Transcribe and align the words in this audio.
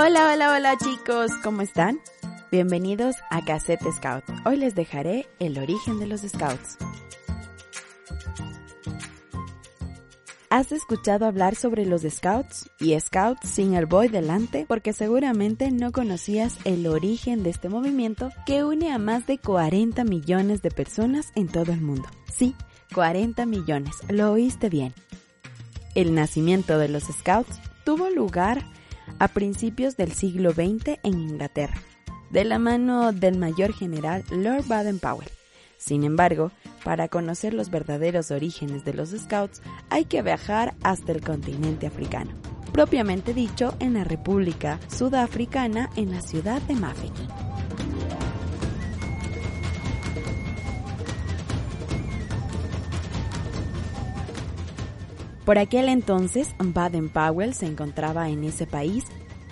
Hola, 0.00 0.30
hola, 0.32 0.52
hola 0.52 0.76
chicos, 0.78 1.32
¿cómo 1.42 1.60
están? 1.60 1.98
Bienvenidos 2.52 3.16
a 3.30 3.44
Cassette 3.44 3.82
Scout. 3.92 4.22
Hoy 4.44 4.56
les 4.56 4.76
dejaré 4.76 5.26
el 5.40 5.58
origen 5.58 5.98
de 5.98 6.06
los 6.06 6.20
Scouts. 6.20 6.78
¿Has 10.50 10.70
escuchado 10.70 11.26
hablar 11.26 11.56
sobre 11.56 11.84
los 11.84 12.02
Scouts 12.02 12.70
y 12.78 12.96
Scouts 13.00 13.48
sin 13.48 13.74
el 13.74 13.86
boy 13.86 14.06
delante? 14.06 14.66
Porque 14.68 14.92
seguramente 14.92 15.72
no 15.72 15.90
conocías 15.90 16.58
el 16.62 16.86
origen 16.86 17.42
de 17.42 17.50
este 17.50 17.68
movimiento 17.68 18.30
que 18.46 18.62
une 18.62 18.92
a 18.92 18.98
más 18.98 19.26
de 19.26 19.38
40 19.38 20.04
millones 20.04 20.62
de 20.62 20.70
personas 20.70 21.32
en 21.34 21.48
todo 21.48 21.72
el 21.72 21.80
mundo. 21.80 22.08
Sí, 22.32 22.54
40 22.94 23.46
millones, 23.46 23.96
lo 24.08 24.30
oíste 24.30 24.68
bien. 24.68 24.94
El 25.96 26.14
nacimiento 26.14 26.78
de 26.78 26.88
los 26.88 27.02
Scouts 27.02 27.58
tuvo 27.84 28.10
lugar 28.10 28.62
a 29.18 29.28
principios 29.28 29.96
del 29.96 30.12
siglo 30.12 30.52
XX 30.52 30.98
en 31.02 31.14
Inglaterra, 31.14 31.80
de 32.30 32.44
la 32.44 32.58
mano 32.58 33.12
del 33.12 33.38
mayor 33.38 33.72
general 33.72 34.24
Lord 34.30 34.66
Baden-Powell. 34.66 35.30
Sin 35.76 36.04
embargo, 36.04 36.50
para 36.84 37.08
conocer 37.08 37.54
los 37.54 37.70
verdaderos 37.70 38.30
orígenes 38.30 38.84
de 38.84 38.94
los 38.94 39.10
Scouts 39.10 39.62
hay 39.90 40.04
que 40.04 40.22
viajar 40.22 40.74
hasta 40.82 41.12
el 41.12 41.20
continente 41.20 41.86
africano, 41.86 42.32
propiamente 42.72 43.32
dicho 43.32 43.74
en 43.78 43.94
la 43.94 44.04
República 44.04 44.80
Sudafricana 44.88 45.90
en 45.96 46.10
la 46.10 46.20
ciudad 46.20 46.60
de 46.62 46.74
Mafeking. 46.74 47.47
Por 55.48 55.56
aquel 55.56 55.88
entonces, 55.88 56.54
Baden-Powell 56.58 57.54
se 57.54 57.64
encontraba 57.64 58.28
en 58.28 58.44
ese 58.44 58.66
país 58.66 59.06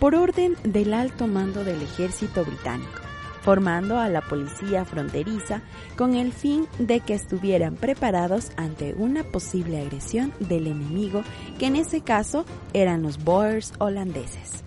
por 0.00 0.14
orden 0.14 0.56
del 0.64 0.94
alto 0.94 1.26
mando 1.26 1.64
del 1.64 1.82
ejército 1.82 2.46
británico, 2.46 3.02
formando 3.42 3.98
a 3.98 4.08
la 4.08 4.22
policía 4.22 4.86
fronteriza 4.86 5.60
con 5.94 6.14
el 6.14 6.32
fin 6.32 6.66
de 6.78 7.00
que 7.00 7.12
estuvieran 7.12 7.74
preparados 7.74 8.52
ante 8.56 8.94
una 8.94 9.22
posible 9.22 9.82
agresión 9.82 10.32
del 10.40 10.68
enemigo, 10.68 11.24
que 11.58 11.66
en 11.66 11.76
ese 11.76 12.00
caso 12.00 12.46
eran 12.72 13.02
los 13.02 13.22
Boers 13.22 13.74
holandeses. 13.78 14.64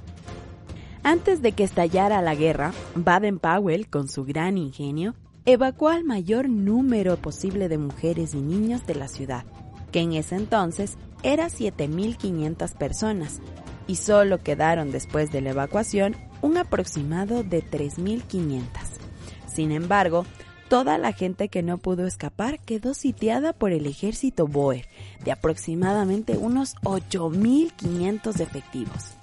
Antes 1.02 1.42
de 1.42 1.54
que 1.54 1.64
estallara 1.64 2.22
la 2.22 2.36
guerra, 2.36 2.72
Baden-Powell, 2.94 3.90
con 3.90 4.10
su 4.10 4.26
gran 4.26 4.60
ingenio, 4.60 5.16
evacuó 5.48 5.90
al 5.90 6.04
mayor 6.04 6.50
número 6.50 7.18
posible 7.18 7.68
de 7.68 7.80
mujeres 7.80 8.36
y 8.36 8.42
niños 8.42 8.86
de 8.86 8.94
la 8.94 9.08
ciudad, 9.08 9.44
que 9.92 10.02
en 10.02 10.14
ese 10.14 10.36
entonces 10.36 10.98
era 11.26 11.48
7.500 11.48 12.78
personas 12.78 13.42
y 13.88 13.96
solo 13.96 14.44
quedaron 14.44 14.92
después 14.92 15.32
de 15.32 15.42
la 15.42 15.50
evacuación 15.50 16.16
un 16.42 16.58
aproximado 16.58 17.44
de 17.44 17.64
3.500. 17.64 18.62
Sin 19.52 19.72
embargo, 19.72 20.26
toda 20.70 21.00
la 21.00 21.14
gente 21.14 21.50
que 21.50 21.64
no 21.64 21.80
pudo 21.80 22.06
escapar 22.06 22.60
quedó 22.60 22.94
sitiada 22.94 23.54
por 23.54 23.72
el 23.72 23.88
ejército 23.88 24.48
Boer, 24.48 24.88
de 25.24 25.32
aproximadamente 25.32 26.38
unos 26.38 26.76
8.500 26.84 28.40
efectivos. 28.40 29.16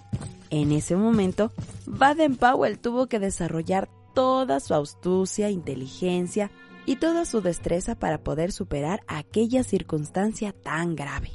En 0.50 0.72
ese 0.72 0.96
momento, 0.96 1.52
Baden-Powell 1.86 2.80
tuvo 2.80 3.06
que 3.06 3.20
desarrollar 3.20 3.88
toda 4.12 4.58
su 4.58 4.74
astucia, 4.74 5.50
inteligencia 5.50 6.50
y 6.84 6.96
toda 6.96 7.24
su 7.24 7.40
destreza 7.42 7.94
para 7.94 8.18
poder 8.18 8.50
superar 8.50 9.02
aquella 9.06 9.62
circunstancia 9.62 10.52
tan 10.52 10.96
grave. 10.96 11.30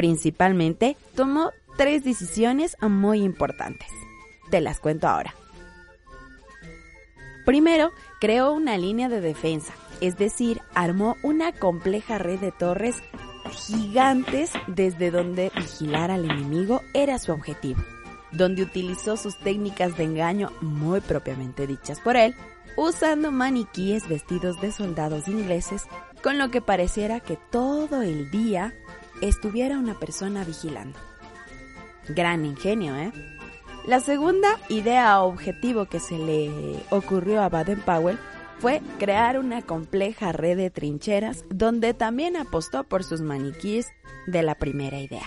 Principalmente, 0.00 0.96
tomó 1.14 1.50
tres 1.76 2.04
decisiones 2.04 2.74
muy 2.80 3.20
importantes. 3.20 3.86
Te 4.50 4.62
las 4.62 4.80
cuento 4.80 5.06
ahora. 5.06 5.34
Primero, 7.44 7.90
creó 8.18 8.50
una 8.52 8.78
línea 8.78 9.10
de 9.10 9.20
defensa, 9.20 9.74
es 10.00 10.16
decir, 10.16 10.62
armó 10.74 11.18
una 11.22 11.52
compleja 11.52 12.16
red 12.16 12.38
de 12.38 12.50
torres 12.50 12.96
gigantes 13.50 14.52
desde 14.68 15.10
donde 15.10 15.52
vigilar 15.54 16.10
al 16.10 16.24
enemigo 16.24 16.80
era 16.94 17.18
su 17.18 17.32
objetivo, 17.32 17.82
donde 18.32 18.62
utilizó 18.62 19.18
sus 19.18 19.38
técnicas 19.40 19.98
de 19.98 20.04
engaño 20.04 20.50
muy 20.62 21.02
propiamente 21.02 21.66
dichas 21.66 22.00
por 22.00 22.16
él, 22.16 22.34
usando 22.74 23.30
maniquíes 23.32 24.08
vestidos 24.08 24.62
de 24.62 24.72
soldados 24.72 25.28
ingleses, 25.28 25.84
con 26.22 26.38
lo 26.38 26.50
que 26.50 26.62
pareciera 26.62 27.20
que 27.20 27.36
todo 27.50 28.00
el 28.00 28.30
día 28.30 28.72
estuviera 29.20 29.78
una 29.78 29.98
persona 29.98 30.44
vigilando. 30.44 30.98
Gran 32.08 32.44
ingenio, 32.44 32.96
¿eh? 32.96 33.12
La 33.86 34.00
segunda 34.00 34.58
idea 34.68 35.20
o 35.22 35.28
objetivo 35.28 35.86
que 35.86 36.00
se 36.00 36.18
le 36.18 36.50
ocurrió 36.90 37.42
a 37.42 37.48
Baden-Powell 37.48 38.18
fue 38.58 38.82
crear 38.98 39.38
una 39.38 39.62
compleja 39.62 40.32
red 40.32 40.56
de 40.58 40.70
trincheras 40.70 41.44
donde 41.48 41.94
también 41.94 42.36
apostó 42.36 42.84
por 42.84 43.04
sus 43.04 43.22
maniquíes 43.22 43.88
de 44.26 44.42
la 44.42 44.54
primera 44.54 45.00
idea. 45.00 45.26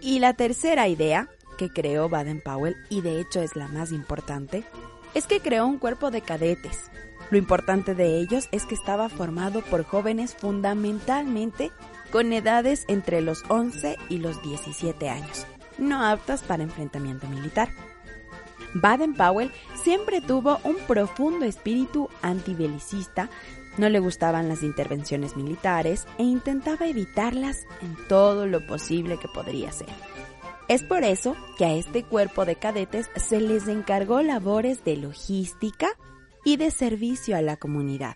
Y 0.00 0.18
la 0.18 0.34
tercera 0.34 0.88
idea 0.88 1.28
que 1.56 1.70
creó 1.70 2.08
Baden-Powell, 2.08 2.76
y 2.90 3.00
de 3.00 3.20
hecho 3.20 3.40
es 3.40 3.54
la 3.54 3.68
más 3.68 3.92
importante, 3.92 4.64
es 5.14 5.26
que 5.26 5.40
creó 5.40 5.66
un 5.66 5.78
cuerpo 5.78 6.10
de 6.10 6.20
cadetes. 6.20 6.90
Lo 7.30 7.38
importante 7.38 7.94
de 7.94 8.18
ellos 8.18 8.48
es 8.50 8.66
que 8.66 8.74
estaba 8.74 9.08
formado 9.08 9.62
por 9.62 9.84
jóvenes 9.84 10.34
fundamentalmente 10.34 11.70
con 12.14 12.32
edades 12.32 12.84
entre 12.86 13.20
los 13.22 13.42
11 13.48 13.96
y 14.08 14.18
los 14.18 14.40
17 14.40 15.08
años, 15.08 15.48
no 15.78 16.06
aptas 16.06 16.42
para 16.42 16.62
enfrentamiento 16.62 17.26
militar. 17.26 17.70
Baden-Powell 18.74 19.50
siempre 19.82 20.20
tuvo 20.20 20.60
un 20.62 20.76
profundo 20.86 21.44
espíritu 21.44 22.08
antibelicista, 22.22 23.30
no 23.78 23.88
le 23.88 23.98
gustaban 23.98 24.48
las 24.48 24.62
intervenciones 24.62 25.34
militares 25.34 26.06
e 26.16 26.22
intentaba 26.22 26.86
evitarlas 26.86 27.66
en 27.82 27.96
todo 28.06 28.46
lo 28.46 28.64
posible 28.64 29.18
que 29.18 29.26
podría 29.26 29.72
ser. 29.72 29.88
Es 30.68 30.84
por 30.84 31.02
eso 31.02 31.34
que 31.58 31.64
a 31.64 31.74
este 31.74 32.04
cuerpo 32.04 32.44
de 32.44 32.54
cadetes 32.54 33.10
se 33.16 33.40
les 33.40 33.66
encargó 33.66 34.22
labores 34.22 34.84
de 34.84 34.98
logística 34.98 35.88
y 36.44 36.58
de 36.58 36.70
servicio 36.70 37.36
a 37.36 37.42
la 37.42 37.56
comunidad 37.56 38.14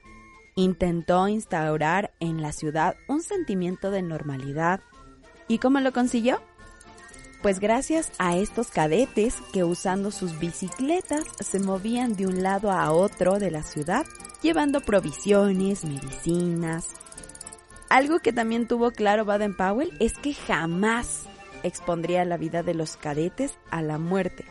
intentó 0.58 1.28
instaurar 1.28 2.12
en 2.18 2.42
la 2.42 2.50
ciudad 2.50 2.96
un 3.06 3.22
sentimiento 3.22 3.92
de 3.92 4.02
normalidad. 4.02 4.80
¿Y 5.46 5.58
cómo 5.58 5.78
lo 5.78 5.92
consiguió? 5.92 6.42
Pues 7.42 7.60
gracias 7.60 8.10
a 8.18 8.36
estos 8.36 8.72
cadetes 8.72 9.36
que 9.52 9.62
usando 9.62 10.10
sus 10.10 10.40
bicicletas 10.40 11.22
se 11.38 11.60
movían 11.60 12.16
de 12.16 12.26
un 12.26 12.42
lado 12.42 12.72
a 12.72 12.90
otro 12.90 13.38
de 13.38 13.52
la 13.52 13.62
ciudad, 13.62 14.04
llevando 14.42 14.80
provisiones, 14.80 15.84
medicinas. 15.84 16.88
Algo 17.88 18.18
que 18.18 18.32
también 18.32 18.66
tuvo 18.66 18.90
claro 18.90 19.24
Baden-Powell 19.24 19.92
es 20.00 20.14
que 20.14 20.34
jamás 20.34 21.26
expondría 21.62 22.24
la 22.24 22.36
vida 22.36 22.64
de 22.64 22.74
los 22.74 22.96
cadetes 22.96 23.56
a 23.70 23.80
la 23.80 23.98
muerte. 23.98 24.44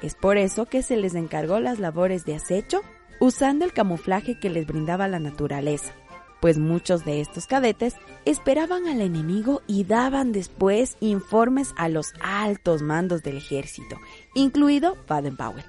Es 0.00 0.14
por 0.14 0.38
eso 0.38 0.66
que 0.66 0.84
se 0.84 0.96
les 0.96 1.16
encargó 1.16 1.58
las 1.58 1.80
labores 1.80 2.24
de 2.24 2.36
acecho 2.36 2.82
usando 3.20 3.64
el 3.64 3.72
camuflaje 3.72 4.40
que 4.40 4.50
les 4.50 4.66
brindaba 4.66 5.06
la 5.06 5.20
naturaleza, 5.20 5.92
pues 6.40 6.58
muchos 6.58 7.04
de 7.04 7.20
estos 7.20 7.46
cadetes 7.46 7.94
esperaban 8.24 8.86
al 8.86 9.00
enemigo 9.00 9.62
y 9.66 9.84
daban 9.84 10.32
después 10.32 10.96
informes 11.00 11.72
a 11.76 11.88
los 11.88 12.12
altos 12.20 12.82
mandos 12.82 13.22
del 13.22 13.36
ejército, 13.36 13.96
incluido 14.34 14.96
Baden-Powell, 15.06 15.64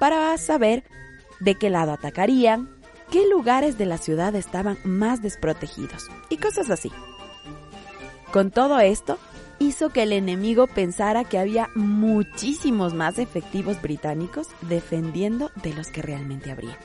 para 0.00 0.36
saber 0.38 0.82
de 1.40 1.56
qué 1.56 1.70
lado 1.70 1.92
atacarían, 1.92 2.70
qué 3.10 3.28
lugares 3.28 3.76
de 3.76 3.86
la 3.86 3.98
ciudad 3.98 4.34
estaban 4.34 4.78
más 4.84 5.22
desprotegidos 5.22 6.08
y 6.30 6.38
cosas 6.38 6.70
así. 6.70 6.90
Con 8.32 8.50
todo 8.50 8.80
esto, 8.80 9.18
hizo 9.58 9.90
que 9.90 10.02
el 10.02 10.12
enemigo 10.12 10.66
pensara 10.66 11.24
que 11.24 11.38
había 11.38 11.68
muchísimos 11.74 12.94
más 12.94 13.18
efectivos 13.18 13.80
británicos 13.80 14.48
defendiendo 14.62 15.50
de 15.62 15.74
los 15.74 15.88
que 15.88 16.02
realmente 16.02 16.50
habría. 16.50 16.78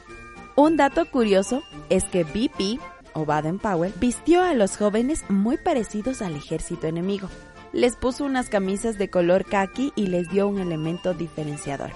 Un 0.56 0.76
dato 0.76 1.06
curioso 1.06 1.64
es 1.90 2.04
que 2.04 2.24
BP, 2.24 2.82
o 3.14 3.26
Baden-Powell, 3.26 3.94
vistió 4.00 4.44
a 4.44 4.54
los 4.54 4.76
jóvenes 4.78 5.24
muy 5.30 5.58
parecidos 5.58 6.22
al 6.22 6.36
ejército 6.36 6.88
enemigo. 6.88 7.30
Les 7.72 7.96
puso 7.96 8.26
unas 8.26 8.50
camisas 8.50 8.98
de 8.98 9.10
color 9.10 9.46
khaki 9.46 9.94
y 9.96 10.08
les 10.08 10.30
dio 10.30 10.48
un 10.48 10.60
elemento 10.60 11.14
diferenciador. 11.14 11.92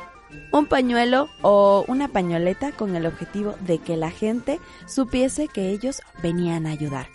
Un 0.51 0.65
pañuelo 0.65 1.29
o 1.41 1.83
una 1.87 2.07
pañoleta 2.07 2.71
con 2.71 2.95
el 2.95 3.05
objetivo 3.05 3.55
de 3.61 3.79
que 3.79 3.97
la 3.97 4.11
gente 4.11 4.59
supiese 4.87 5.47
que 5.47 5.69
ellos 5.69 6.01
venían 6.21 6.65
a 6.65 6.71
ayudar. 6.71 7.07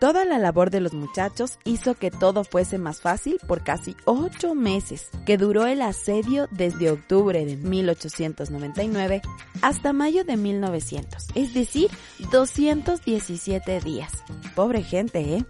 Toda 0.00 0.24
la 0.24 0.38
labor 0.38 0.70
de 0.70 0.80
los 0.80 0.94
muchachos 0.94 1.58
hizo 1.62 1.94
que 1.94 2.10
todo 2.10 2.42
fuese 2.42 2.78
más 2.78 3.02
fácil 3.02 3.38
por 3.46 3.62
casi 3.62 3.96
ocho 4.06 4.54
meses, 4.54 5.10
que 5.26 5.36
duró 5.36 5.66
el 5.66 5.82
asedio 5.82 6.48
desde 6.50 6.90
octubre 6.90 7.44
de 7.44 7.56
1899 7.58 9.20
hasta 9.60 9.92
mayo 9.92 10.24
de 10.24 10.38
1900, 10.38 11.26
es 11.34 11.52
decir, 11.52 11.90
217 12.32 13.80
días. 13.80 14.24
Pobre 14.54 14.82
gente, 14.82 15.20
¿eh? 15.34 15.44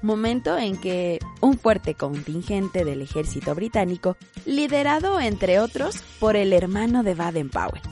Momento 0.00 0.56
en 0.56 0.80
que 0.80 1.18
un 1.42 1.58
fuerte 1.58 1.94
contingente 1.94 2.86
del 2.86 3.02
ejército 3.02 3.54
británico, 3.54 4.16
liderado 4.46 5.20
entre 5.20 5.60
otros 5.60 6.02
por 6.18 6.36
el 6.36 6.54
hermano 6.54 7.02
de 7.02 7.14
Baden-Powell, 7.14 7.82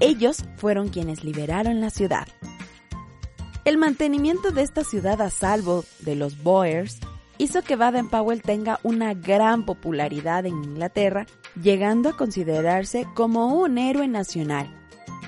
ellos 0.00 0.46
fueron 0.56 0.88
quienes 0.88 1.24
liberaron 1.24 1.82
la 1.82 1.90
ciudad. 1.90 2.26
El 3.64 3.78
mantenimiento 3.78 4.50
de 4.50 4.62
esta 4.62 4.82
ciudad 4.82 5.20
a 5.22 5.30
salvo 5.30 5.84
de 6.00 6.16
los 6.16 6.42
Boers 6.42 6.98
hizo 7.38 7.62
que 7.62 7.76
Baden-Powell 7.76 8.42
tenga 8.42 8.80
una 8.82 9.14
gran 9.14 9.64
popularidad 9.64 10.46
en 10.46 10.64
Inglaterra, 10.64 11.26
llegando 11.60 12.08
a 12.08 12.16
considerarse 12.16 13.06
como 13.14 13.54
un 13.54 13.78
héroe 13.78 14.08
nacional. 14.08 14.68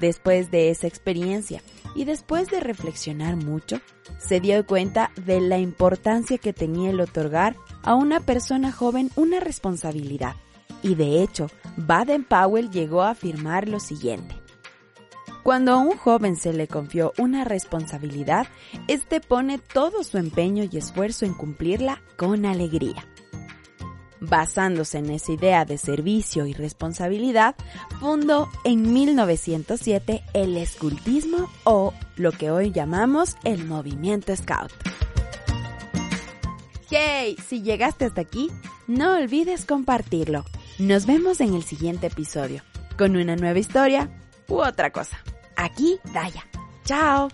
Después 0.01 0.51
de 0.51 0.71
esa 0.71 0.89
experiencia 0.89 1.63
y 1.95 2.07
después 2.07 2.51
de 2.51 2.59
reflexionar 2.59 3.37
mucho, 3.37 3.81
se 4.19 4.41
dio 4.41 4.67
cuenta 4.67 5.13
de 5.25 5.41
la 5.41 5.59
importancia 5.59 6.37
que 6.39 6.53
tenía 6.53 6.91
el 6.91 7.01
otorgar 7.01 7.55
a 7.85 7.95
una 7.95 8.19
persona 8.19 8.73
joven 8.73 9.11
una 9.15 9.39
responsabilidad. 9.39 10.35
Y 10.83 10.97
de 10.97 11.23
hecho, 11.23 11.47
Baden-Powell 11.77 12.71
llegó 12.71 13.03
a 13.03 13.11
afirmar 13.11 13.69
lo 13.69 13.79
siguiente. 13.79 14.44
Cuando 15.45 15.73
a 15.73 15.77
un 15.77 15.99
joven 15.99 16.37
se 16.37 16.55
le 16.55 16.67
confió 16.67 17.13
una 17.19 17.45
responsabilidad, 17.45 18.47
éste 18.89 19.21
pone 19.21 19.59
todo 19.59 20.03
su 20.03 20.17
empeño 20.17 20.65
y 20.65 20.79
esfuerzo 20.79 21.27
en 21.27 21.35
cumplirla 21.35 22.01
con 22.17 22.47
alegría. 22.47 23.07
Basándose 24.21 24.97
en 24.97 25.11
esa 25.11 25.33
idea 25.33 25.67
de 25.67 25.77
servicio 25.77 26.47
y 26.47 26.55
responsabilidad, 26.55 27.57
fundó 28.01 28.49
en 28.65 28.91
1907 28.91 30.23
el 30.33 30.57
escultismo 30.57 31.51
o 31.65 31.93
lo 32.17 32.33
que 32.33 32.51
hoy 32.51 32.73
llamamos 32.73 33.37
el 33.45 33.67
movimiento 33.67 34.35
Scout. 34.35 34.73
¡Hey! 36.91 37.37
Si 37.47 37.61
llegaste 37.61 38.07
hasta 38.07 38.23
aquí, 38.23 38.51
no 38.87 39.19
olvides 39.19 39.67
compartirlo. 39.67 40.47
Nos 40.79 41.05
vemos 41.05 41.43
en 41.43 41.53
el 41.53 41.65
siguiente 41.65 42.07
episodio, 42.07 42.63
con 42.97 43.15
una 43.15 43.37
nueva 43.37 43.59
historia 43.59 44.09
u 44.49 44.63
otra 44.63 44.91
cosa 44.91 45.19
aquí 45.57 45.99
Daya. 46.13 46.45
Chao. 46.85 47.29